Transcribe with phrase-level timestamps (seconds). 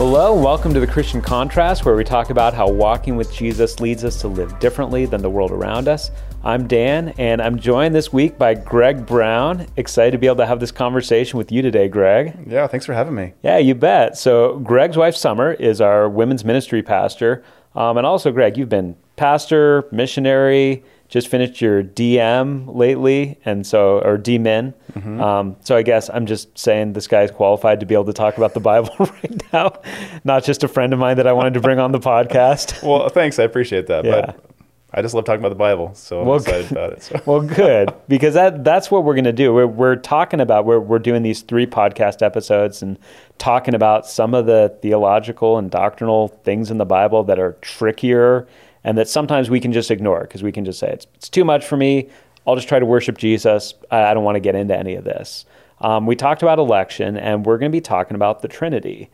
[0.00, 3.80] Hello, and welcome to the Christian Contrast, where we talk about how walking with Jesus
[3.80, 6.10] leads us to live differently than the world around us.
[6.42, 9.66] I'm Dan, and I'm joined this week by Greg Brown.
[9.76, 12.34] Excited to be able to have this conversation with you today, Greg.
[12.46, 13.34] Yeah, thanks for having me.
[13.42, 14.16] Yeah, you bet.
[14.16, 17.44] So, Greg's wife, Summer, is our women's ministry pastor.
[17.74, 23.98] Um, and also, Greg, you've been pastor, missionary, just finished your DM lately, and so
[23.98, 24.72] or DMin.
[24.92, 25.20] Mm-hmm.
[25.20, 28.36] Um, so I guess I'm just saying this guy's qualified to be able to talk
[28.36, 29.80] about the Bible right now,
[30.24, 32.82] not just a friend of mine that I wanted to bring on the podcast.
[32.88, 34.04] well, thanks, I appreciate that.
[34.04, 34.20] Yeah.
[34.20, 34.44] But
[34.92, 36.78] I just love talking about the Bible, so I'm well, excited good.
[36.78, 37.02] about it.
[37.02, 37.20] So.
[37.26, 39.52] well, good because that that's what we're going to do.
[39.52, 42.98] We're, we're talking about we're we're doing these three podcast episodes and
[43.38, 48.46] talking about some of the theological and doctrinal things in the Bible that are trickier
[48.84, 51.44] and that sometimes we can just ignore because we can just say it's, it's too
[51.44, 52.08] much for me.
[52.46, 53.74] I'll just try to worship Jesus.
[53.90, 55.44] I, I don't want to get into any of this.
[55.80, 59.10] Um, we talked about election, and we're going to be talking about the Trinity,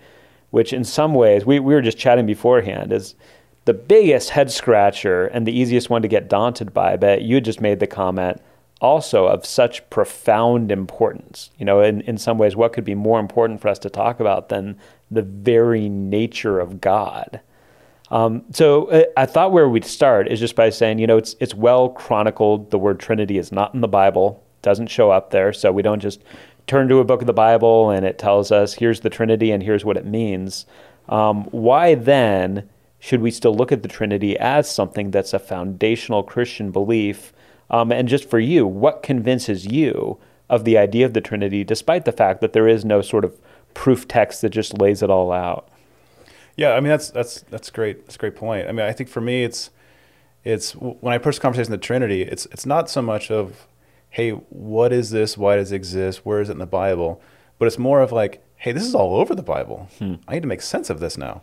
[0.51, 3.15] which in some ways we, we were just chatting beforehand is
[3.67, 6.97] the biggest head scratcher and the easiest one to get daunted by.
[6.97, 8.41] But you had just made the comment
[8.81, 11.51] also of such profound importance.
[11.59, 14.21] You know, in, in some ways, what could be more important for us to talk
[14.21, 14.79] about than
[15.11, 17.41] the very nature of God?
[18.11, 21.35] Um, so uh, I thought where we'd start is just by saying, you know, it's
[21.41, 22.71] it's well chronicled.
[22.71, 26.01] The word Trinity is not in the Bible, doesn't show up there, so we don't
[26.01, 26.23] just
[26.67, 29.63] turn to a book of the Bible and it tells us here's the Trinity and
[29.63, 30.67] here's what it means.
[31.09, 32.69] Um, why then
[32.99, 37.33] should we still look at the Trinity as something that's a foundational Christian belief?
[37.71, 40.19] Um, and just for you, what convinces you
[40.49, 43.41] of the idea of the Trinity, despite the fact that there is no sort of
[43.75, 45.69] proof text that just lays it all out?
[46.57, 48.07] Yeah, I mean that's that's that's great.
[48.07, 48.69] That's a great point.
[48.69, 49.71] I mean, I think for me, it's
[50.43, 53.67] it's when I approach the conversation the Trinity, it's it's not so much of,
[54.11, 55.37] hey, what is this?
[55.37, 56.25] Why does it exist?
[56.25, 57.21] Where is it in the Bible?
[57.59, 59.89] But it's more of like, hey, this is all over the Bible.
[59.99, 60.15] Hmm.
[60.29, 61.43] I need to make sense of this now.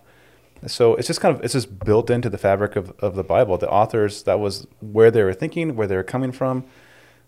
[0.65, 3.57] So it's just kind of it's just built into the fabric of, of the Bible.
[3.57, 6.65] The authors that was where they were thinking, where they were coming from.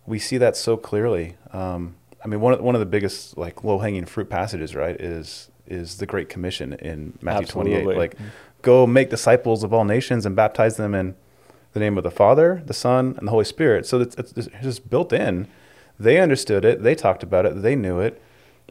[0.07, 1.35] We see that so clearly.
[1.51, 5.00] Um, I mean, one of, one of the biggest like low hanging fruit passages, right,
[5.00, 7.83] is is the Great Commission in Matthew Absolutely.
[7.83, 7.97] 28.
[7.97, 8.17] Like,
[8.61, 11.15] go make disciples of all nations and baptize them in
[11.73, 13.85] the name of the Father, the Son, and the Holy Spirit.
[13.85, 15.47] So it's, it's just built in.
[15.99, 16.83] They understood it.
[16.83, 17.61] They talked about it.
[17.61, 18.21] They knew it.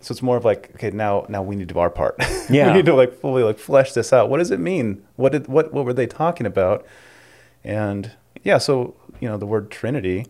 [0.00, 2.16] So it's more of like, okay, now now we need to do our part.
[2.50, 2.66] Yeah.
[2.66, 4.28] we need to like fully like flesh this out.
[4.28, 5.02] What does it mean?
[5.16, 6.84] What did what what were they talking about?
[7.62, 8.10] And
[8.42, 10.26] yeah, so you know the word Trinity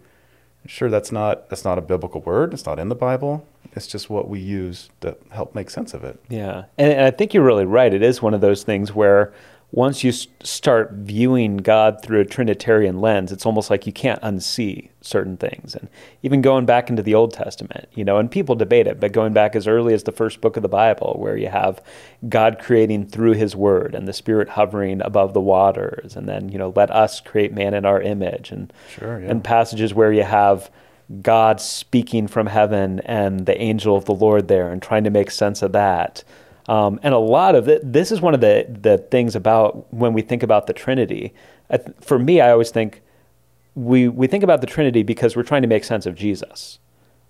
[0.67, 2.55] Sure, that's not that's not a biblical word.
[2.55, 3.47] It's not in the Bible.
[3.73, 6.19] It's just what we use to help make sense of it.
[6.29, 7.93] Yeah, and, and I think you're really right.
[7.93, 9.33] It is one of those things where
[9.75, 14.91] once you start viewing God through a Trinitarian lens, it's almost like you can't unsee
[15.01, 15.75] certain things.
[15.75, 15.89] And
[16.23, 19.33] even going back into the Old Testament, you know, and people debate it, but going
[19.33, 21.83] back as early as the first book of the Bible, where you have
[22.29, 26.59] God creating through his word and the Spirit hovering above the waters, and then, you
[26.59, 29.29] know, let us create man in our image, and, sure, yeah.
[29.29, 30.71] and passages where you have
[31.21, 35.33] God speaking from heaven and the angel of the Lord there and trying to make
[35.33, 36.23] sense of that.
[36.69, 40.13] Um, and a lot of it, this is one of the, the things about when
[40.13, 41.35] we think about the Trinity.
[42.01, 43.03] for me, I always think
[43.75, 46.79] we, we think about the Trinity because we're trying to make sense of Jesus.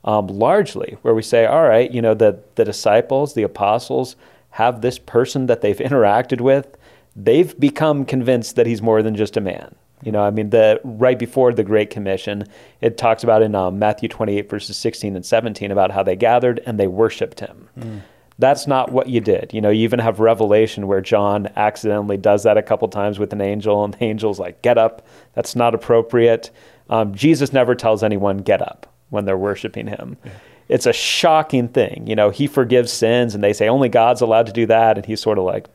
[0.05, 4.17] Um, largely, where we say, all right, you know, the, the disciples, the apostles
[4.51, 6.77] have this person that they've interacted with.
[7.17, 9.75] They've become convinced that he's more than just a man.
[10.03, 12.45] You know, I mean, the right before the Great Commission,
[12.83, 16.61] it talks about in um, Matthew 28, verses 16 and 17, about how they gathered
[16.67, 17.69] and they worshipped him.
[17.79, 18.03] Mm
[18.39, 19.53] that's not what you did.
[19.53, 23.33] You know, you even have Revelation where John accidentally does that a couple times with
[23.33, 25.07] an angel, and the angel's like, get up.
[25.35, 26.51] That's not appropriate.
[26.91, 30.17] Um, Jesus never tells anyone, get up when they're worshiping him.
[30.25, 30.33] Yeah.
[30.69, 32.07] It's a shocking thing.
[32.07, 34.97] You know, he forgives sins, and they say only God's allowed to do that.
[34.97, 35.69] And he's sort of like,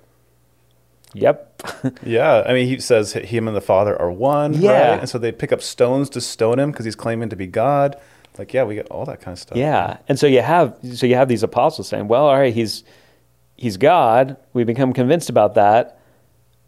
[1.14, 1.62] yep.
[2.04, 2.44] yeah.
[2.46, 4.54] I mean, he says him and the Father are one.
[4.56, 4.92] Yeah.
[4.92, 5.00] Right?
[5.00, 7.96] And so they pick up stones to stone him because he's claiming to be God
[8.40, 9.58] like yeah we get all that kind of stuff.
[9.58, 9.98] Yeah.
[10.08, 12.84] And so you have so you have these apostles saying well all right he's
[13.58, 14.38] he's god.
[14.54, 16.00] We become convinced about that.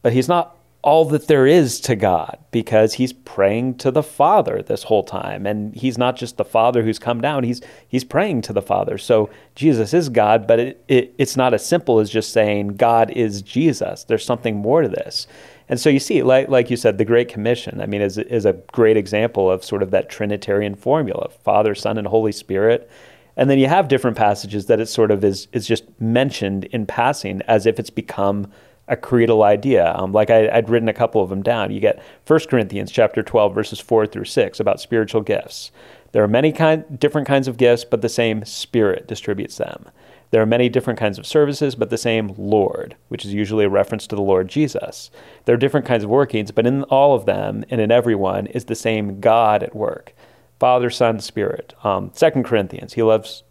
[0.04, 4.64] But he's not all that there is to god because he's praying to the father
[4.64, 5.46] this whole time.
[5.46, 7.44] And he's not just the father who's come down.
[7.44, 8.98] He's he's praying to the father.
[8.98, 13.12] So jesus is god but it, it it's not as simple as just saying god
[13.12, 14.04] is jesus.
[14.04, 15.26] There's something more to this
[15.72, 18.46] and so you see, like, like you said, the Great Commission, I mean, is, is
[18.46, 22.92] a great example of sort of that Trinitarian formula Father, Son, and Holy Spirit.
[23.38, 26.86] And then you have different passages that it sort of is, is just mentioned in
[26.86, 28.52] passing as if it's become
[28.90, 29.96] a creedal idea.
[29.96, 31.72] Um, like I, would written a couple of them down.
[31.72, 35.72] You get 1 Corinthians chapter 12, verses 4 through 6 about spiritual gifts.
[36.12, 39.90] There are many kind, different kinds of gifts, but the same Spirit distributes them.
[40.32, 43.70] There are many different kinds of services, but the same Lord, which is usually a
[43.70, 45.12] reference to the Lord Jesus.
[45.46, 48.48] There are different kinds of workings, but in all of them and in every one
[48.48, 50.14] is the same God at work
[50.60, 51.74] Father, Son, Spirit.
[51.84, 53.44] Um, Second Corinthians, he loves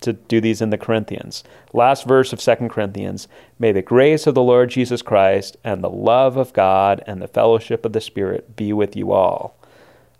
[0.00, 1.42] to do these in the Corinthians.
[1.72, 3.26] Last verse of Second Corinthians
[3.58, 7.26] May the grace of the Lord Jesus Christ and the love of God and the
[7.26, 9.56] fellowship of the Spirit be with you all.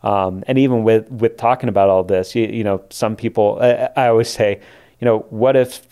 [0.02, 3.90] Um, and even with, with talking about all this, you, you know, some people, I,
[3.96, 4.60] I always say,
[5.00, 5.86] you know, what if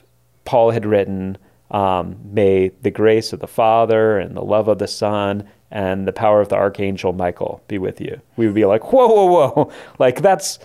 [0.46, 1.36] Paul had written,
[1.70, 6.12] um, May the grace of the Father and the love of the Son and the
[6.12, 8.20] power of the Archangel Michael be with you.
[8.36, 9.72] We would be like, whoa, whoa, whoa.
[9.98, 10.58] Like, that's,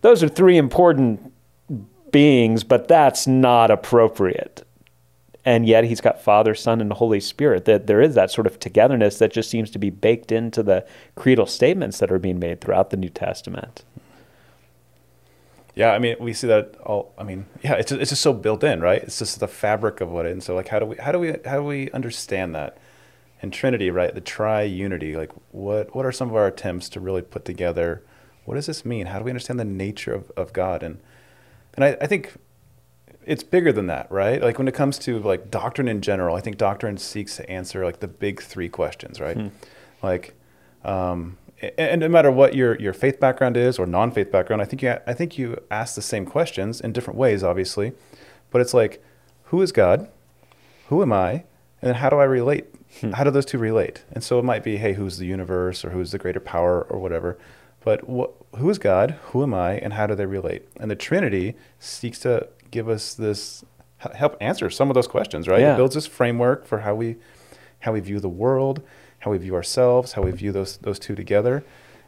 [0.00, 1.32] those are three important
[2.10, 4.66] beings, but that's not appropriate.
[5.44, 7.64] And yet he's got Father, Son, and Holy Spirit.
[7.64, 10.86] That there is that sort of togetherness that just seems to be baked into the
[11.14, 13.84] creedal statements that are being made throughout the New Testament.
[15.78, 17.14] Yeah, I mean, we see that all.
[17.16, 19.00] I mean, yeah, it's just, it's just so built in, right?
[19.00, 20.32] It's just the fabric of what it.
[20.32, 22.78] And so, like, how do we how do we how do we understand that?
[23.40, 24.12] And Trinity, right?
[24.12, 25.14] The tri-unity.
[25.14, 28.02] Like, what what are some of our attempts to really put together?
[28.44, 29.06] What does this mean?
[29.06, 30.82] How do we understand the nature of, of God?
[30.82, 30.98] And
[31.74, 32.34] and I, I think
[33.24, 34.42] it's bigger than that, right?
[34.42, 37.84] Like when it comes to like doctrine in general, I think doctrine seeks to answer
[37.84, 39.36] like the big three questions, right?
[39.36, 39.48] Hmm.
[40.02, 40.34] Like,
[40.82, 41.38] um,
[41.76, 44.96] and no matter what your your faith background is or non-faith background, I think you
[45.06, 47.92] I think you ask the same questions in different ways, obviously,
[48.50, 49.02] but it's like,
[49.44, 50.08] who is God?
[50.88, 51.44] Who am I?
[51.80, 52.66] And then how do I relate?
[53.00, 53.12] Hmm.
[53.12, 54.04] How do those two relate?
[54.12, 56.98] And so it might be, hey, who's the universe or who's the greater power or
[56.98, 57.38] whatever.
[57.84, 59.12] But who is God?
[59.26, 59.74] Who am I?
[59.74, 60.68] And how do they relate?
[60.78, 63.64] And the Trinity seeks to give us this
[63.98, 65.60] help answer some of those questions, right?
[65.60, 65.74] Yeah.
[65.74, 67.16] It builds this framework for how we
[67.80, 68.82] how we view the world,
[69.28, 71.64] how we view ourselves, how we view those those two together,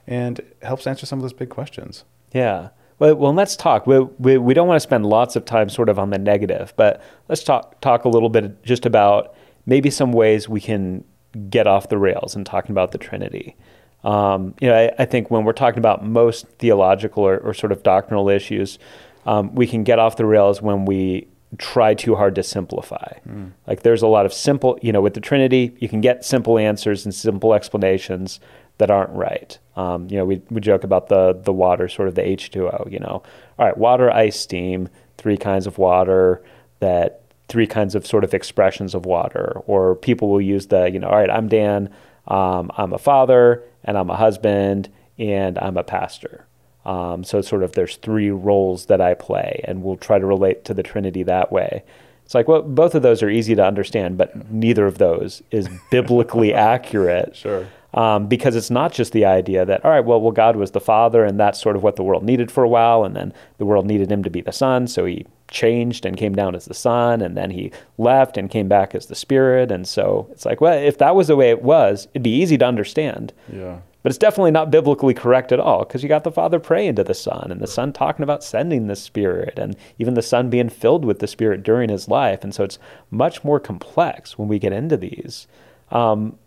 [0.07, 2.05] and helps answer some of those big questions.
[2.33, 2.71] Yeah.
[2.99, 3.87] Well, well let's talk.
[3.87, 6.73] We, we, we don't want to spend lots of time sort of on the negative,
[6.77, 9.35] but let's talk talk a little bit just about
[9.67, 11.05] maybe some ways we can
[11.49, 13.55] get off the rails in talking about the Trinity.
[14.03, 17.71] Um, you know, I, I, think when we're talking about most theological or, or sort
[17.71, 18.79] of doctrinal issues,
[19.27, 21.29] um, we can get off the rails when we
[21.59, 23.19] try too hard to simplify.
[23.29, 23.53] Mm.
[23.67, 26.59] Like there's a lot of simple, you know, with the Trinity, you can get simple
[26.59, 28.41] answers and simple explanations
[28.79, 29.59] that aren't right.
[29.77, 32.91] Um, you know, we, we joke about the the water, sort of the H2O.
[32.91, 33.23] You know,
[33.59, 34.89] all right, water, ice, steam,
[35.19, 36.43] three kinds of water
[36.81, 39.61] that three kinds of sort of expressions of water.
[39.67, 41.91] Or people will use the, you know, all right, I'm Dan,
[42.29, 44.89] um, I'm a father, and I'm a husband,
[45.19, 46.47] and I'm a pastor.
[46.91, 50.65] Um, so sort of there's three roles that I play, and we'll try to relate
[50.65, 51.85] to the Trinity that way.
[52.25, 55.69] It's like, well, both of those are easy to understand, but neither of those is
[55.93, 57.37] biblically accurate.
[57.37, 57.69] Sure.
[57.95, 60.81] Um, because it's not just the idea that, all right, well, well, God was the
[60.81, 63.67] Father, and that's sort of what the world needed for a while, and then the
[63.67, 66.75] world needed him to be the Son, so he changed and came down as the
[66.75, 69.71] Son, and then he left and came back as the Spirit.
[69.71, 72.59] And so it's like, well, if that was the way it was, it'd be easy
[72.59, 73.33] to understand.
[73.53, 73.79] Yeah.
[74.03, 77.05] But it's definitely not biblically correct at all because you got the Father praying to
[77.05, 80.71] the Son and the Son talking about sending the Spirit and even the Son being
[80.71, 82.43] filled with the Spirit during his life.
[82.43, 82.79] And so it's
[83.11, 85.47] much more complex when we get into these.
[85.91, 86.39] Um,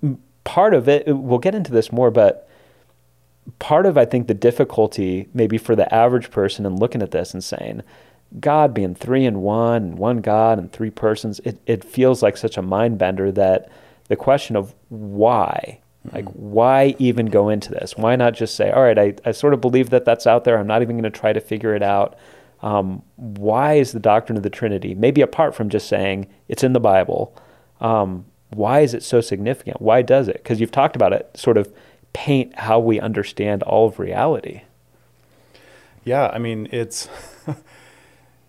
[0.43, 2.49] part of it, we'll get into this more, but
[3.59, 7.33] part of, I think, the difficulty maybe for the average person in looking at this
[7.33, 7.83] and saying,
[8.39, 12.35] God being three in one, and one God and three persons, it, it feels like
[12.35, 13.69] such a mind bender that
[14.07, 15.81] the question of why
[16.11, 17.95] like, why even go into this?
[17.95, 20.57] Why not just say, all right, I, I sort of believe that that's out there.
[20.57, 22.17] I'm not even going to try to figure it out.
[22.61, 26.73] Um, why is the doctrine of the Trinity, maybe apart from just saying it's in
[26.73, 27.35] the Bible,
[27.81, 29.81] um, why is it so significant?
[29.81, 30.35] Why does it?
[30.35, 31.73] Because you've talked about it, sort of
[32.13, 34.61] paint how we understand all of reality.
[36.03, 37.07] Yeah, I mean, it's.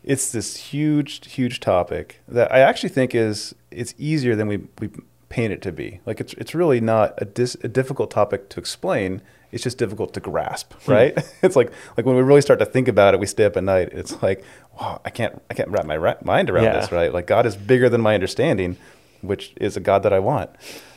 [0.04, 4.90] it's this huge, huge topic that I actually think is it's easier than we, we
[5.34, 5.98] paint it to be.
[6.06, 9.20] Like it's it's really not a, dis, a difficult topic to explain.
[9.50, 10.92] It's just difficult to grasp, hmm.
[10.92, 11.32] right?
[11.42, 13.64] it's like like when we really start to think about it, we stay up at
[13.64, 13.88] night.
[13.90, 14.44] It's like,
[14.78, 16.78] wow, I can't I can't wrap my ra- mind around yeah.
[16.78, 17.12] this, right?
[17.12, 18.76] Like God is bigger than my understanding,
[19.22, 20.50] which is a God that I want.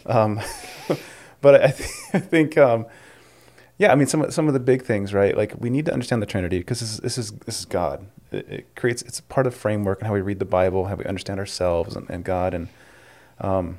[0.05, 0.39] Um,
[1.41, 2.57] but I, th- I think.
[2.59, 2.85] Um,
[3.79, 5.35] yeah, I mean some some of the big things, right?
[5.35, 8.05] Like we need to understand the Trinity because this is this is this is God.
[8.31, 11.05] It, it, creates it's part of framework and how we read the Bible, how we
[11.05, 12.67] understand ourselves and, and God, and
[13.39, 13.77] um,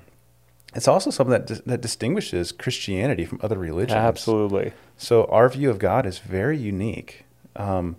[0.78, 3.97] it's also something that that distinguishes Christianity from other religions.
[3.97, 4.73] Absolutely.
[4.97, 7.25] So our view of God is very unique.
[7.56, 7.97] Um,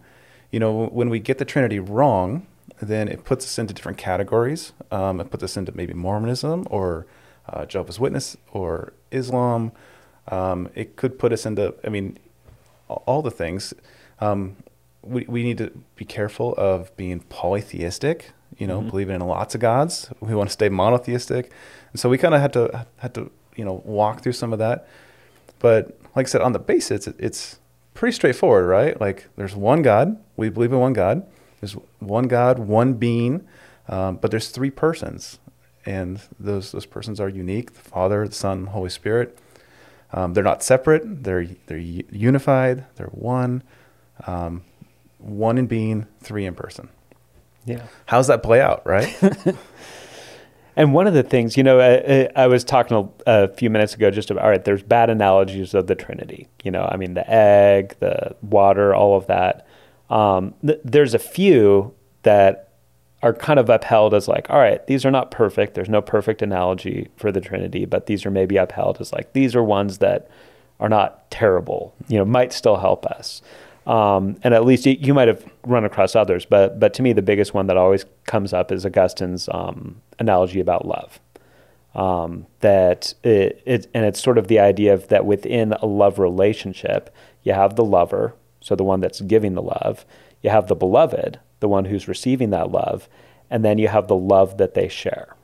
[0.50, 2.48] you know, when we get the Trinity wrong,
[2.82, 4.72] then it puts us into different categories.
[4.92, 7.06] Um, it puts us into maybe Mormonism or
[7.50, 9.74] uh, Jehovah's Witness or Islam.
[10.30, 12.18] Um, it could put us into, I mean,
[12.88, 13.74] all the things.
[14.22, 14.56] Um,
[15.02, 18.90] we, we need to be careful of being polytheistic, you know, Mhm.
[18.90, 20.10] believing in lots of gods.
[20.20, 21.52] We want to stay monotheistic.
[21.92, 24.60] And so we kind of had to, had to, you know, walk through some of
[24.60, 24.88] that.
[25.60, 27.60] But like I said, on the basis, it, it's
[27.94, 29.00] pretty straightforward, right?
[29.00, 30.18] Like there's one God.
[30.38, 31.24] We believe in one God.
[31.62, 33.46] There's one God, one being,
[33.90, 35.40] um, but there's three persons.
[35.86, 39.38] And those, those persons are unique, the Father, the Son, the Holy Spirit.
[40.14, 41.24] Um, they're not separate.
[41.24, 42.86] They're, they're unified.
[42.96, 43.64] They're one.
[44.28, 44.64] Um,
[45.18, 46.90] one in being, three in person.
[47.70, 47.84] Yeah.
[48.06, 49.16] How's that play out, right?
[50.80, 53.96] And one of the things, you know, I, I was talking a, a few minutes
[53.96, 56.48] ago just about, all right, there's bad analogies of the Trinity.
[56.64, 59.68] You know, I mean, the egg, the water, all of that.
[60.10, 62.70] Um, th- there's a few that
[63.22, 65.74] are kind of upheld as like, all right, these are not perfect.
[65.74, 69.58] There's no perfect analogy for the Trinity, but these are maybe upheld as like, these
[69.58, 70.30] are ones that
[70.80, 73.42] are not terrible, you know, might still help us.
[73.88, 77.22] Um, and at least you, might have run across others, but but to me the
[77.22, 81.20] biggest one that always comes up is Augustine's um, analogy about love.
[81.96, 86.20] Um, that it, it and it's sort of the idea of that within a love
[86.20, 90.06] relationship, you have the lover, so the one that's giving the love,
[90.44, 93.10] you have the beloved, the one who's receiving that love,
[93.50, 95.36] and then you have the love that they share.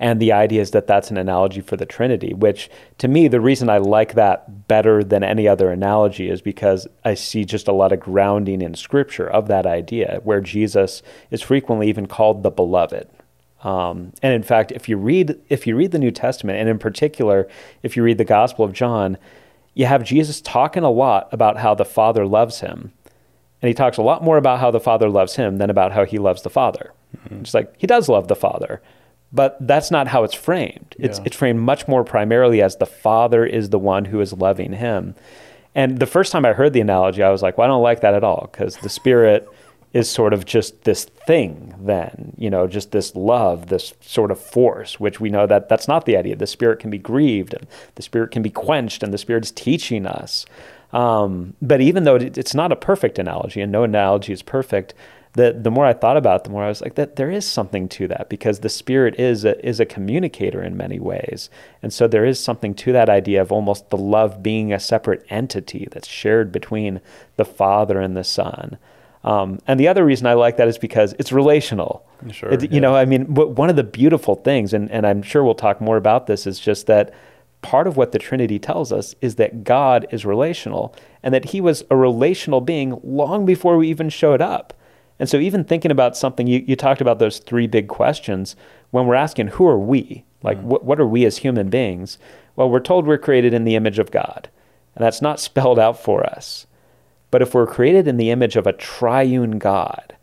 [0.00, 3.40] And the idea is that that's an analogy for the Trinity, which to me, the
[3.40, 7.72] reason I like that better than any other analogy is because I see just a
[7.72, 12.50] lot of grounding in Scripture of that idea, where Jesus is frequently even called the
[12.50, 13.08] beloved.
[13.62, 16.78] Um, and in fact, if you read if you read the New Testament, and in
[16.78, 17.46] particular,
[17.82, 19.18] if you read the Gospel of John,
[19.74, 22.92] you have Jesus talking a lot about how the Father loves him,
[23.60, 26.06] and he talks a lot more about how the Father loves him than about how
[26.06, 26.94] he loves the Father.
[27.18, 27.42] Mm-hmm.
[27.42, 28.80] It's like he does love the Father,
[29.32, 30.94] but that's not how it's framed.
[30.98, 31.24] It's Yeah.
[31.26, 35.14] it's framed much more primarily as the Father is the one who is loving him.
[35.74, 38.00] And the first time I heard the analogy, I was like, well, I don't like
[38.00, 39.48] that at all because the Spirit
[39.92, 44.38] is sort of just this thing then, you know, just this love, this sort of
[44.38, 46.36] force, which we know that that's not the idea.
[46.36, 50.06] The Spirit can be grieved and the Spirit can be quenched and the Spirit's teaching
[50.06, 50.46] us.
[50.92, 54.92] Um, but even though it's not a perfect analogy and no analogy is perfect,
[55.34, 57.46] the the more I thought about it, the more I was like that there is
[57.46, 61.48] something to that because the spirit is a, is a communicator in many ways,
[61.82, 65.24] and so there is something to that idea of almost the love being a separate
[65.30, 67.00] entity that's shared between
[67.36, 68.76] the Father and the Son.
[69.22, 72.04] Um, and the other reason I like that is because it's relational.
[72.32, 72.80] Sure, It- you yeah.
[72.80, 75.98] know, I mean, one of the beautiful things, and, and I'm sure we'll talk more
[75.98, 77.12] about this, is just that
[77.60, 81.60] part of what the Trinity tells us is that God is relational and that he
[81.60, 84.72] was a relational being long before we even showed up.
[85.20, 88.56] And so, even thinking about something, you, you talked about those three big questions.
[88.90, 90.24] When we're asking, who are we?
[90.42, 90.68] Like, mm-hmm.
[90.68, 92.18] what, what are we as human beings?
[92.56, 94.48] Well, we're told we're created in the image of God.
[94.96, 96.66] And that's not spelled out for us.
[97.30, 100.16] But if we're created in the image of a triune God,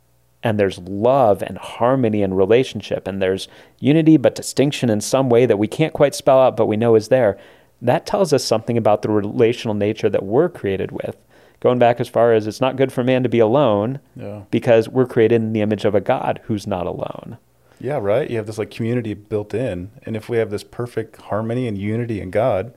[0.44, 3.48] and there's love and harmony and relationship, and there's
[3.80, 6.96] unity but distinction in some way that we can't quite spell out but we know
[6.96, 7.38] is there,
[7.82, 11.18] that tells us something about the relational nature that we're created with.
[11.60, 14.44] Going back as far as it's not good for man to be alone Yeah.
[14.52, 17.38] because we're created in the image of a God who's not alone.
[17.80, 18.30] Yeah, right.
[18.30, 21.78] You have this like community built in, and if we have this perfect harmony and
[21.78, 22.74] unity in God,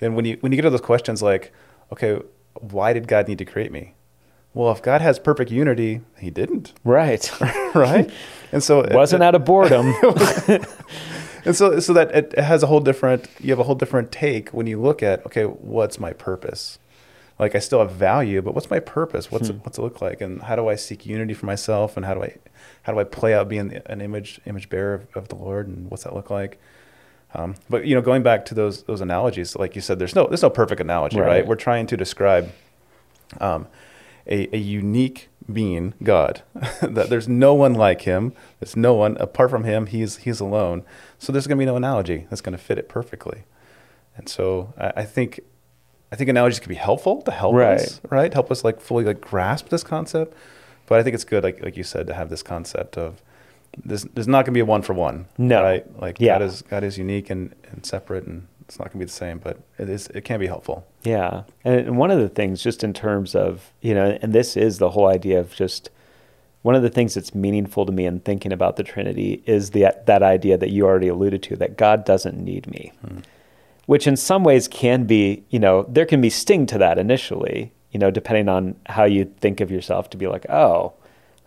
[0.00, 1.52] then when you when you get to those questions like,
[1.92, 2.20] okay,
[2.60, 3.94] why did God need to create me?
[4.54, 7.30] Well, if God has perfect unity, He didn't, Right.
[7.74, 8.10] right?
[8.52, 9.92] and so it- Wasn't out of boredom.
[11.44, 14.10] and so so that it, it has a whole different you have a whole different
[14.12, 16.78] take when you look at okay what's my purpose
[17.38, 20.20] like i still have value but what's my purpose what's it, what's it look like
[20.20, 22.34] and how do i seek unity for myself and how do i
[22.82, 25.90] how do i play out being an image image bearer of, of the lord and
[25.90, 26.60] what's that look like
[27.34, 30.26] um, but you know going back to those those analogies like you said there's no
[30.26, 31.46] there's no perfect analogy right, Right.
[31.46, 32.50] we're trying to describe
[33.40, 33.66] um,
[34.28, 36.42] a, a unique being, God.
[36.82, 38.32] that there's no one like him.
[38.58, 39.86] There's no one apart from him.
[39.86, 40.82] He's he's alone.
[41.18, 43.44] So there's going to be no analogy that's going to fit it perfectly.
[44.16, 45.40] And so I, I think
[46.12, 47.80] I think analogies can be helpful to help Right.
[47.80, 48.32] us, right?
[48.32, 50.34] Help us like fully like grasp this concept.
[50.86, 53.20] But I think it's good, like like you said, to have this concept of
[53.84, 54.06] this.
[54.14, 55.26] There's not going to be a one for one.
[55.36, 55.62] No.
[55.62, 56.00] right?
[56.00, 56.38] Like Yeah.
[56.38, 59.10] God is God is unique and, and separate, and it's not going to be the
[59.12, 59.38] same.
[59.38, 60.06] But it is.
[60.08, 60.86] It can be helpful.
[61.02, 61.42] Yeah.
[61.64, 64.90] And one of the things, just in terms of, you know, and this is the
[64.90, 65.90] whole idea of just
[66.62, 69.86] one of the things that's meaningful to me in thinking about the Trinity is the,
[70.06, 73.18] that idea that you already alluded to that God doesn't need me, hmm.
[73.86, 77.72] Which in some ways can be, you know, there can be sting to that initially,
[77.92, 80.92] you know, depending on how you think of yourself to be like, oh,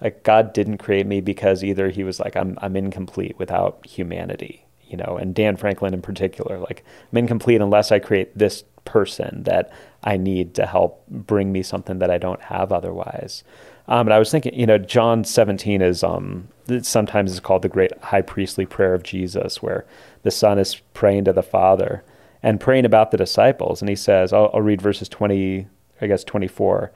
[0.01, 4.65] like God didn't create me because either he was like, I'm, I'm incomplete without humanity,
[4.87, 9.43] you know, and Dan Franklin in particular, like I'm incomplete unless I create this person
[9.43, 9.71] that
[10.03, 13.43] I need to help bring me something that I don't have otherwise.
[13.89, 16.47] Um, and I was thinking, you know, John 17 is um,
[16.81, 19.85] sometimes is called the great high priestly prayer of Jesus, where
[20.23, 22.03] the Son is praying to the Father
[22.41, 23.81] and praying about the disciples.
[23.81, 25.67] And he says, I'll, I'll read verses 20,
[26.01, 26.91] I guess 24.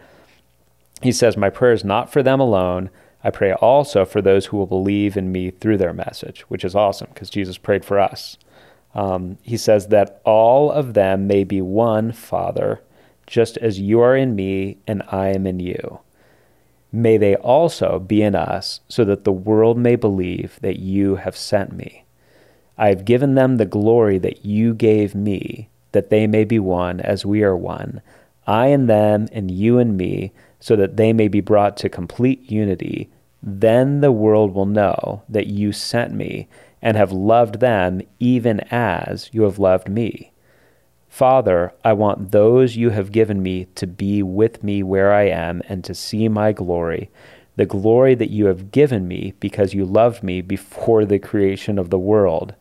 [1.01, 2.89] He says, My prayer is not for them alone.
[3.23, 6.75] I pray also for those who will believe in me through their message, which is
[6.75, 8.37] awesome because Jesus prayed for us.
[8.93, 12.81] Um, he says that all of them may be one, Father,
[13.25, 15.99] just as you are in me and I am in you.
[16.91, 21.35] May they also be in us, so that the world may believe that you have
[21.35, 22.02] sent me.
[22.77, 26.99] I have given them the glory that you gave me, that they may be one
[26.99, 28.01] as we are one,
[28.47, 32.49] I and them, and you and me, so that they may be brought to complete
[32.51, 33.09] unity.
[33.41, 36.47] Then the world will know that you sent me
[36.81, 40.31] and have loved them even as you have loved me.
[41.07, 45.61] Father, I want those you have given me to be with me where I am
[45.69, 47.11] and to see my glory,
[47.55, 51.91] the glory that you have given me because you loved me before the creation of
[51.91, 52.55] the world.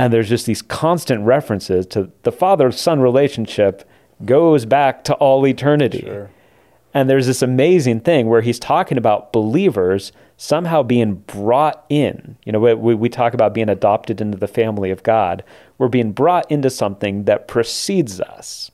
[0.00, 3.86] And there's just these constant references to the father son relationship
[4.24, 6.00] goes back to all eternity.
[6.00, 6.30] Sure.
[6.94, 12.38] And there's this amazing thing where he's talking about believers somehow being brought in.
[12.46, 15.44] You know, we, we talk about being adopted into the family of God.
[15.76, 18.70] We're being brought into something that precedes us.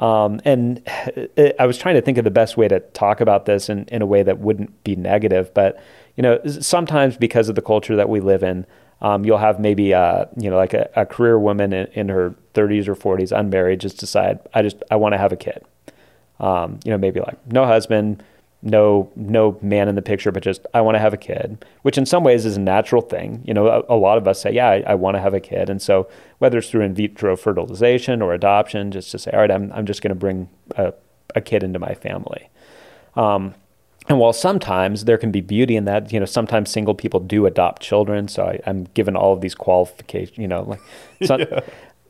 [0.00, 0.82] Um, and
[1.36, 3.84] it, I was trying to think of the best way to talk about this in,
[3.92, 5.54] in a way that wouldn't be negative.
[5.54, 5.80] But,
[6.16, 8.66] you know, sometimes because of the culture that we live in,
[9.00, 12.34] um, you'll have maybe, a, you know, like a, a career woman in, in, her
[12.54, 15.64] 30s or 40s, unmarried, just decide, I just, I want to have a kid.
[16.40, 18.22] Um, you know, maybe like no husband,
[18.64, 21.98] no no man in the picture, but just I want to have a kid, which
[21.98, 23.42] in some ways is a natural thing.
[23.44, 25.40] You know, a, a lot of us say, yeah, I, I want to have a
[25.40, 26.08] kid, and so
[26.38, 29.84] whether it's through in vitro fertilization or adoption, just to say, all right, I'm I'm
[29.86, 30.94] just going to bring a,
[31.34, 32.48] a kid into my family.
[33.16, 33.54] Um,
[34.08, 37.46] and while sometimes there can be beauty in that, you know, sometimes single people do
[37.46, 38.28] adopt children.
[38.28, 40.80] So I, am given all of these qualifications, you know, like,
[41.24, 41.60] so, yeah.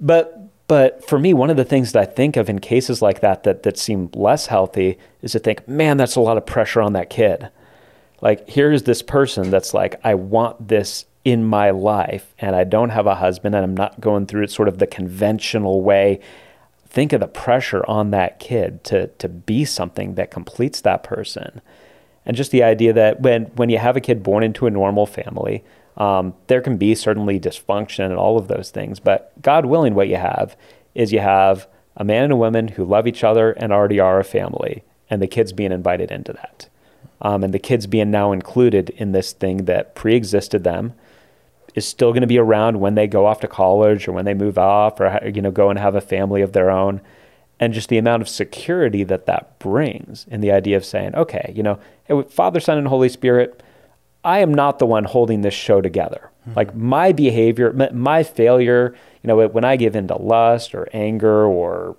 [0.00, 3.20] but but for me, one of the things that I think of in cases like
[3.20, 6.80] that, that that seem less healthy is to think, man, that's a lot of pressure
[6.80, 7.48] on that kid.
[8.20, 12.90] Like here's this person that's like, I want this in my life, and I don't
[12.90, 16.20] have a husband, and I'm not going through it sort of the conventional way.
[16.88, 21.61] Think of the pressure on that kid to to be something that completes that person,
[22.26, 25.06] and just the idea that when when you have a kid born into a normal
[25.06, 25.64] family,
[25.96, 30.08] um, there can be certainly dysfunction and all of those things, but God willing, what
[30.08, 30.56] you have
[30.94, 34.18] is you have a man and a woman who love each other and already are
[34.18, 36.68] a family, and the kids being invited into that.
[37.20, 40.94] Um, and the kids being now included in this thing that pre existed them
[41.74, 44.34] is still going to be around when they go off to college or when they
[44.34, 47.00] move off or you know go and have a family of their own
[47.64, 51.53] and just the amount of security that that brings in the idea of saying okay
[51.55, 51.79] you know
[52.29, 53.62] father son and holy spirit
[54.24, 56.31] I am not the one holding this show together.
[56.42, 56.57] Mm-hmm.
[56.57, 61.96] Like my behavior, my failure, you know, when I give into lust or anger or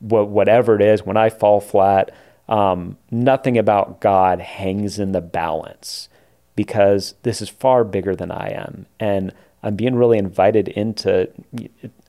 [0.00, 2.10] whatever it is, when I fall flat,
[2.48, 6.08] um, nothing about God hangs in the balance
[6.56, 8.86] because this is far bigger than I am.
[8.98, 11.28] And I'm being really invited into,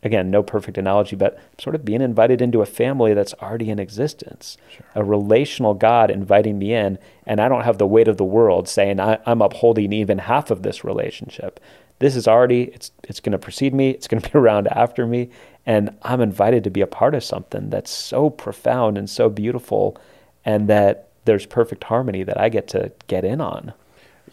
[0.04, 3.80] again, no perfect analogy, but sort of being invited into a family that's already in
[3.80, 4.86] existence, sure.
[4.96, 8.70] a relational God inviting me in, and I don't have the weight of the world
[8.70, 11.60] saying I, am upholding even half of this relationship.
[12.00, 13.92] This is already it's it's going to precede me.
[13.92, 15.30] It's going to be around after me,
[15.66, 19.98] and I'm invited to be a part of something that's so profound and so beautiful,
[20.46, 23.74] and that there's perfect harmony that I get to get in on.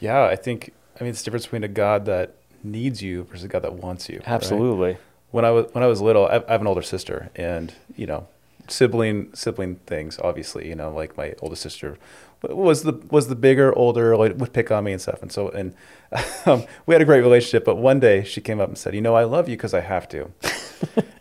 [0.00, 3.44] Yeah, I think I mean it's the difference between a God that needs you versus
[3.44, 4.20] a God that wants you.
[4.26, 4.92] Absolutely.
[4.92, 5.00] Right?
[5.30, 8.06] When I was when I was little, I, I have an older sister, and you
[8.06, 8.28] know,
[8.66, 10.18] sibling sibling things.
[10.18, 11.98] Obviously, you know, like my oldest sister
[12.42, 15.22] was the was the bigger, older, like, would pick on me and stuff.
[15.22, 15.74] And so, and
[16.46, 17.64] um, we had a great relationship.
[17.64, 19.80] But one day, she came up and said, "You know, I love you because I
[19.80, 20.30] have to."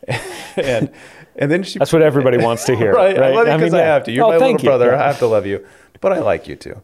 [0.57, 0.91] and
[1.35, 3.17] and then she that's what everybody wants to hear, right?
[3.19, 3.31] right?
[3.31, 4.11] I love you because I, mean, I, have to.
[4.11, 4.95] You're oh, my little brother.
[4.95, 5.65] I have to love you,
[6.01, 6.81] but I like you too.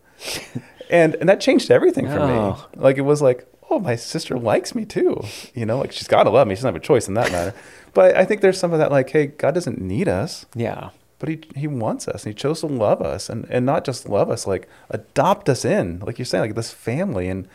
[0.90, 2.68] and and that changed everything for oh.
[2.76, 2.82] me.
[2.82, 5.24] Like it was like, oh, my sister likes me too.
[5.56, 6.54] You know, like she's got to love me.
[6.54, 7.56] She doesn't have a choice in that matter.
[7.94, 10.46] but I think there's some of that, like, hey, God doesn't need us.
[10.56, 10.90] Yeah.
[11.20, 14.08] But he, he wants us and he chose to love us and, and not just
[14.08, 17.30] love us, like adopt us in, like you're saying, like this family.
[17.30, 17.48] And,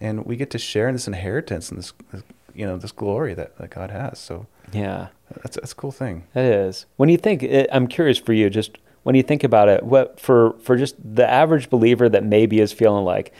[0.00, 2.22] and we get to share in this inheritance and this, this
[2.54, 4.18] you know, this glory that, that God has.
[4.18, 5.08] So, yeah,
[5.42, 6.24] that's, that's a cool thing.
[6.34, 6.86] It is.
[6.96, 10.20] When you think, it, I'm curious for you, just when you think about it, what
[10.20, 13.32] for, for just the average believer that maybe is feeling like,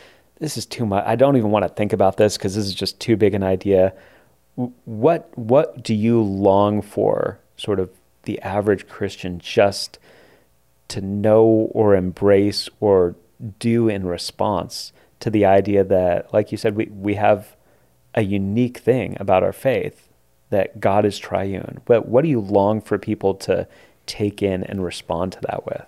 [0.43, 1.05] this is too much.
[1.07, 3.43] I don't even want to think about this because this is just too big an
[3.43, 3.93] idea.
[4.55, 7.89] What what do you long for, sort of
[8.23, 9.99] the average Christian just
[10.89, 13.15] to know or embrace or
[13.59, 17.55] do in response to the idea that, like you said, we, we have
[18.13, 20.09] a unique thing about our faith
[20.49, 21.79] that God is triune.
[21.85, 23.67] But what do you long for people to
[24.05, 25.85] take in and respond to that with?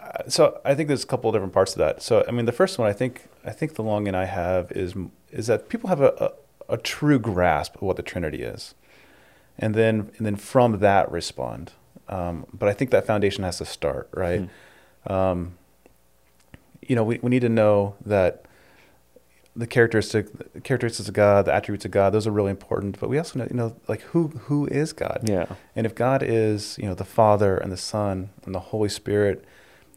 [0.00, 2.02] Uh, so I think there's a couple of different parts to that.
[2.02, 4.94] So I mean, the first one I think I think the longing I have is
[5.30, 6.32] is that people have a,
[6.68, 8.74] a, a true grasp of what the Trinity is,
[9.58, 11.72] and then and then from that respond.
[12.08, 14.48] Um, but I think that foundation has to start right.
[15.06, 15.12] Mm.
[15.12, 15.58] Um,
[16.86, 18.46] you know, we, we need to know that
[19.54, 22.98] the characteristic the characteristics of God, the attributes of God, those are really important.
[22.98, 25.20] But we also know, you know, like who who is God?
[25.24, 25.46] Yeah.
[25.76, 29.44] And if God is, you know, the Father and the Son and the Holy Spirit,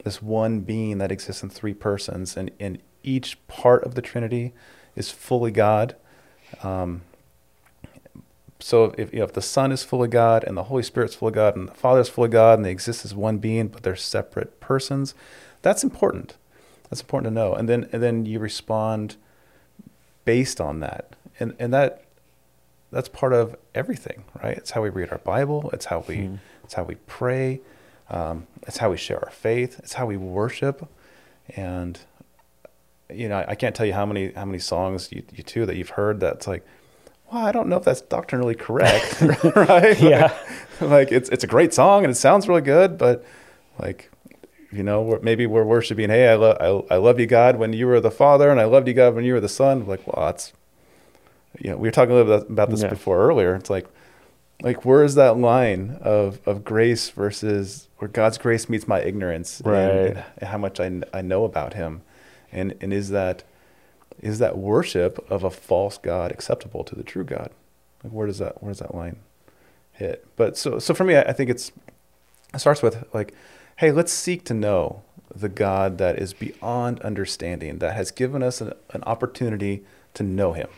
[0.03, 4.53] this one being that exists in three persons, and, and each part of the Trinity
[4.95, 5.95] is fully God.
[6.61, 7.01] Um,
[8.59, 11.33] so if you know if the Son is fully God and the Holy Spirit's fully
[11.33, 13.95] God and the Father is fully God and they exist as one being, but they're
[13.95, 15.13] separate persons,
[15.61, 16.37] that's important.
[16.89, 17.53] That's important to know.
[17.53, 19.17] And then and then you respond
[20.23, 21.15] based on that.
[21.39, 22.05] And and that
[22.89, 24.55] that's part of everything, right?
[24.55, 25.69] It's how we read our Bible.
[25.73, 26.39] It's how we mm.
[26.63, 27.59] it's how we pray.
[28.09, 29.79] Um, it's how we share our faith.
[29.79, 30.87] It's how we worship.
[31.55, 31.99] And
[33.11, 35.75] you know, I, can't tell you how many how many songs you, you two that
[35.75, 36.65] you've heard that's like,
[37.31, 39.21] well, I don't know if that's doctrinally correct,
[39.55, 39.99] right?
[39.99, 40.33] Yeah.
[40.79, 43.23] Like, like it's it's a great song and it sounds really good, but
[43.79, 44.09] like
[44.73, 47.85] you know, maybe we're worshiping, hey, I, lo- I, I love you, God, when you
[47.85, 49.85] were the Father, and I loved you, God, when you were the Son.
[49.85, 50.51] Like, well, that's,
[51.59, 52.89] you know, we were talking a little bit about this yeah.
[52.89, 53.55] before earlier.
[53.55, 53.85] It's like,
[54.63, 59.61] like, where is that line of, of grace versus where God's grace meets my ignorance
[59.63, 59.77] right.
[59.77, 62.01] and, and how much I, I know about Him,
[62.51, 63.43] and and is that
[64.19, 67.51] is that worship of a false God acceptable to the true God?
[68.03, 69.17] Like, where does that where does that line
[69.91, 70.25] hit?
[70.37, 71.71] But so so for me, I, I think it's
[72.53, 73.33] it starts with like
[73.77, 75.01] hey, let's seek to know
[75.35, 80.53] the God that is beyond understanding, that has given us an, an opportunity to know
[80.53, 80.69] Him.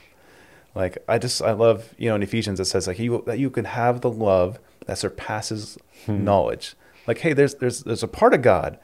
[0.75, 3.49] Like I just I love you know in Ephesians it says like you, that you
[3.49, 6.23] can have the love that surpasses hmm.
[6.23, 6.75] knowledge.
[7.07, 8.77] Like hey, there's there's there's a part of God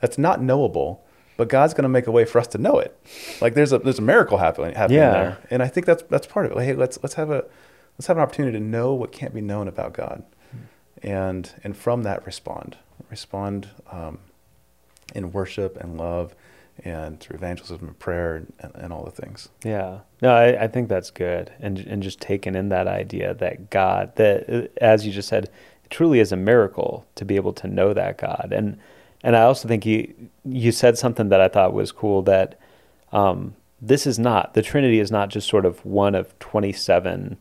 [0.00, 1.04] that's not knowable,
[1.36, 2.98] but God's going to make a way for us to know it.
[3.40, 5.12] Like there's a there's a miracle happening happening yeah.
[5.12, 6.56] there, and I think that's that's part of it.
[6.56, 7.44] Like, hey, let's let's have a
[7.96, 10.24] let's have an opportunity to know what can't be known about God,
[11.02, 12.78] and and from that respond
[13.10, 14.18] respond um,
[15.14, 16.34] in worship and love
[16.84, 19.48] and through evangelism and prayer and, and all the things.
[19.64, 23.70] Yeah, no, I, I, think that's good, and and just taking in that idea that
[23.70, 25.50] God, that as you just said,
[25.90, 28.78] truly is a miracle to be able to know that God, and
[29.22, 30.12] and I also think you
[30.44, 32.58] you said something that I thought was cool that
[33.12, 37.38] um, this is not the Trinity is not just sort of one of twenty seven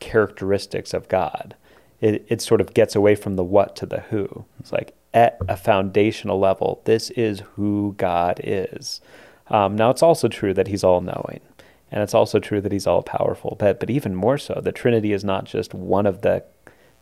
[0.00, 1.56] characteristics of God
[2.00, 4.44] it, it sort of gets away from the what to the who.
[4.60, 9.00] It's like at a foundational level, this is who God is.
[9.48, 11.40] Um, now, it's also true that He's all knowing,
[11.90, 13.56] and it's also true that He's all powerful.
[13.58, 16.44] But but even more so, the Trinity is not just one of the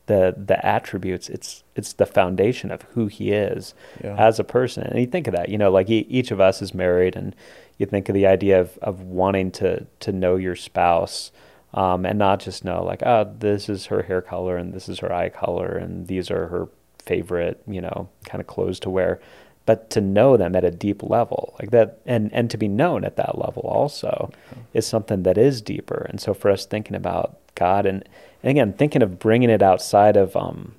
[0.07, 1.29] the the attributes.
[1.29, 4.15] It's it's the foundation of who He is yeah.
[4.17, 4.85] as a person.
[4.85, 7.35] And you think of that, you know, like each of us is married, and
[7.79, 11.33] you think of the idea of of wanting to to know your spouse
[11.75, 15.01] um, and not just know like, oh, this is her hair color and this is
[15.01, 16.69] her eye color and these are her
[17.07, 19.21] favorite, you know, kind of clothes to wear,
[19.65, 23.05] but to know them at a deep level like that, and and to be known
[23.05, 24.31] at that level also
[24.75, 26.07] is something that is deeper.
[26.09, 28.09] And so for us thinking about God and,
[28.43, 30.75] and again thinking of bringing it outside of um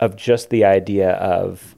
[0.00, 1.74] of just the idea of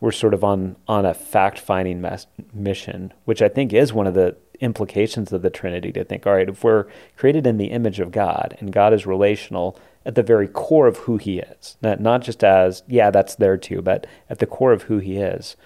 [0.00, 2.04] we're sort of on on a fact finding
[2.52, 6.34] mission, which I think is one of the implications of the Trinity to think, all
[6.34, 10.22] right, if we're created in the image of God and God is relational at the
[10.22, 14.38] very core of who he is, not just as, yeah, that's there too, but at
[14.38, 15.56] the core of who he is,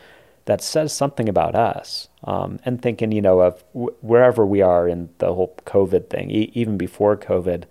[0.46, 2.08] that says something about us.
[2.24, 6.30] Um, and thinking, you know, of w- wherever we are in the whole COVID thing,
[6.30, 7.64] e- even before COVID,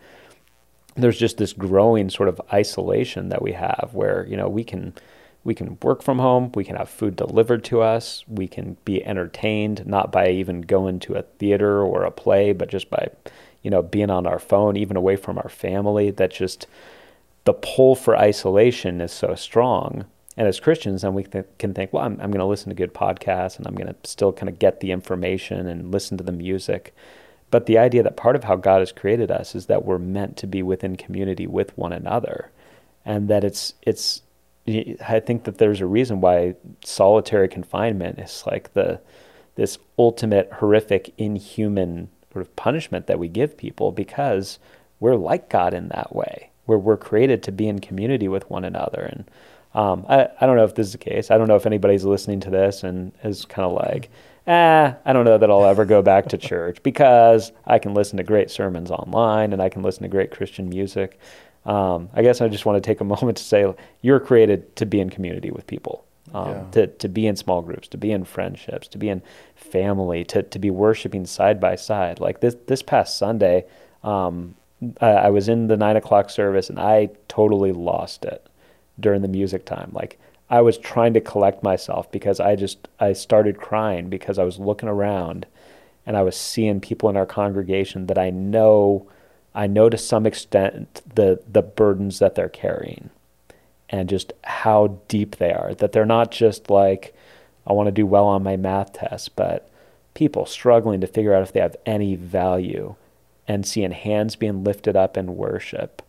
[0.96, 4.94] there's just this growing sort of isolation that we have where, you know, we can
[5.44, 9.04] we can work from home, we can have food delivered to us, we can be
[9.06, 13.08] entertained not by even going to a theater or a play, but just by,
[13.64, 16.12] you know, being on our phone, even away from our family.
[16.12, 16.68] That just
[17.46, 20.06] the pull for isolation is so strong.
[20.38, 22.76] And as Christians, then we th- can think, well, I'm, I'm going to listen to
[22.76, 26.24] good podcasts and I'm going to still kind of get the information and listen to
[26.24, 26.96] the music.
[27.52, 30.38] But the idea that part of how God has created us is that we're meant
[30.38, 32.52] to be within community with one another,
[33.04, 34.22] and that it's it's
[34.68, 39.02] I think that there's a reason why solitary confinement is like the
[39.56, 44.60] this ultimate horrific inhuman sort of punishment that we give people because
[45.00, 46.50] we're like God in that way.
[46.66, 49.02] where we're created to be in community with one another.
[49.02, 49.26] And
[49.74, 51.32] um, I, I don't know if this is the case.
[51.32, 54.10] I don't know if anybody's listening to this and is kind of like,
[54.48, 58.18] eh, I don't know that I'll ever go back to church because I can listen
[58.18, 61.20] to great sermons online and I can listen to great Christian music.
[61.66, 64.86] Um, I guess I just want to take a moment to say you're created to
[64.86, 66.64] be in community with people, um, yeah.
[66.72, 69.22] to, to be in small groups, to be in friendships, to be in
[69.56, 72.20] family, to, to be worshiping side by side.
[72.20, 73.66] Like this, this past Sunday,
[74.04, 74.56] um,
[75.02, 78.48] I, I was in the nine o'clock service and I totally lost it
[79.00, 79.92] during the music time.
[79.94, 84.44] Like I was trying to collect myself because I just I started crying because I
[84.44, 85.46] was looking around
[86.06, 89.08] and I was seeing people in our congregation that I know
[89.54, 93.10] I know to some extent the the burdens that they're carrying
[93.90, 95.74] and just how deep they are.
[95.74, 97.16] That they're not just like
[97.66, 99.70] I want to do well on my math test but
[100.14, 102.96] people struggling to figure out if they have any value
[103.48, 106.02] and seeing hands being lifted up in worship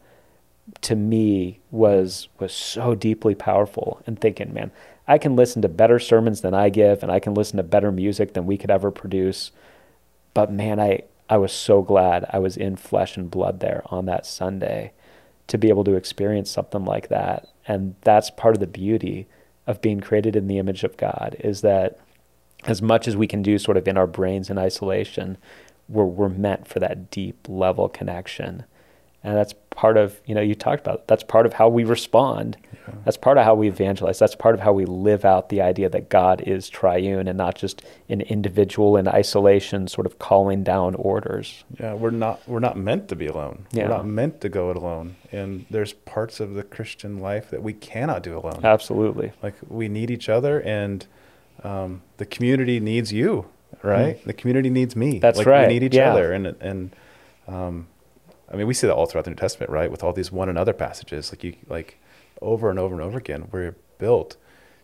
[0.81, 4.71] to me was was so deeply powerful and thinking man
[5.09, 7.91] i can listen to better sermons than i give and i can listen to better
[7.91, 9.51] music than we could ever produce.
[10.33, 14.07] But man i i was so glad i was in flesh and blood there on
[14.07, 14.93] that sunday
[15.51, 17.49] to be able to experience something like that.
[17.67, 19.29] And that's part of the beauty
[19.71, 21.99] of being created in the image of god is that
[22.65, 25.39] as much as we can do sort of in our brains in isolation
[25.89, 28.65] we're, we're meant for that deep level connection
[29.23, 31.09] and that's part of you know you talked about it.
[31.09, 32.57] that's part of how we respond.
[32.73, 32.95] Yeah.
[33.05, 34.19] that's part of how we evangelize.
[34.19, 37.55] That's part of how we live out the idea that god is triune and not
[37.55, 41.65] just an individual in isolation sort of calling down orders.
[41.79, 43.67] Yeah we're not we're not meant to be alone.
[43.73, 43.85] Yeah.
[43.85, 45.17] we're not meant to go it alone.
[45.33, 48.61] And there's parts of the christian life that we cannot do alone.
[48.65, 49.33] Absolutely.
[49.43, 51.07] Like we need each other and
[51.63, 53.47] um, the community needs you
[53.83, 54.17] right?
[54.17, 55.19] Mm the community needs me.
[55.19, 55.67] That's like, right.
[55.67, 56.13] we need each yeah.
[56.13, 56.33] other.
[56.33, 56.97] And and
[57.49, 57.89] um,
[58.51, 59.91] I mean, we see that all throughout the New Testament, right?
[59.91, 61.99] With all these one another passages, like you, like
[62.43, 64.37] over and over and over again, we're built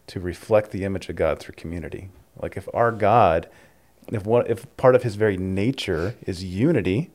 [0.09, 2.11] to reflect the image of God through community.
[2.41, 3.49] Like if our God,
[4.13, 7.11] if one, if part of His very nature is unity,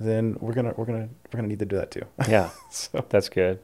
[0.00, 2.02] then we're gonna we're gonna we're gonna need to do that too.
[2.28, 3.60] Yeah, so that's good.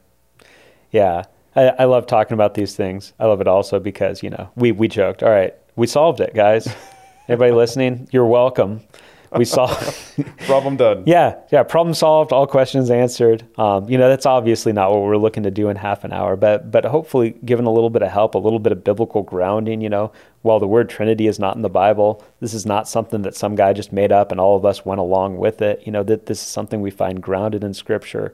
[0.91, 1.23] Yeah,
[1.55, 3.13] I, I love talking about these things.
[3.19, 5.21] I love it also because you know we we joked.
[5.21, 6.73] All right, we solved it, guys.
[7.27, 8.81] Everybody listening, you're welcome
[9.37, 9.67] we saw
[10.45, 11.03] problem done.
[11.05, 13.45] Yeah, yeah, problem solved, all questions answered.
[13.57, 16.35] Um, you know, that's obviously not what we're looking to do in half an hour,
[16.35, 19.81] but but hopefully, given a little bit of help, a little bit of biblical grounding.
[19.81, 23.21] You know, while the word Trinity is not in the Bible, this is not something
[23.21, 25.81] that some guy just made up and all of us went along with it.
[25.85, 28.33] You know, that this is something we find grounded in Scripture,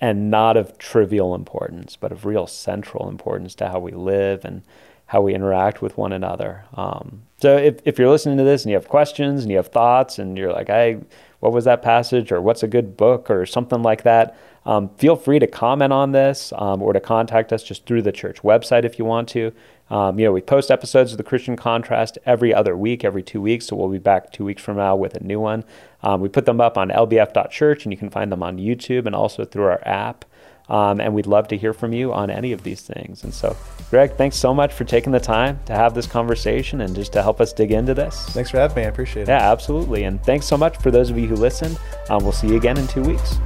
[0.00, 4.62] and not of trivial importance, but of real central importance to how we live and
[5.06, 6.64] how we interact with one another.
[6.74, 9.68] Um, so if, if you're listening to this and you have questions and you have
[9.68, 10.98] thoughts and you're like, I,
[11.40, 15.14] what was that passage or what's a good book or something like that, um, feel
[15.14, 18.84] free to comment on this um, or to contact us just through the church website
[18.84, 19.52] if you want to.
[19.90, 23.40] Um, you know, we post episodes of the Christian Contrast every other week, every two
[23.40, 23.66] weeks.
[23.66, 25.64] So we'll be back two weeks from now with a new one.
[26.02, 29.14] Um, we put them up on lbf.church and you can find them on YouTube and
[29.14, 30.24] also through our app.
[30.68, 33.22] Um, and we'd love to hear from you on any of these things.
[33.24, 33.56] And so,
[33.90, 37.22] Greg, thanks so much for taking the time to have this conversation and just to
[37.22, 38.24] help us dig into this.
[38.30, 38.82] Thanks for having me.
[38.82, 39.28] I appreciate it.
[39.28, 40.04] Yeah, absolutely.
[40.04, 41.78] And thanks so much for those of you who listened.
[42.10, 43.38] Um, we'll see you again in two weeks.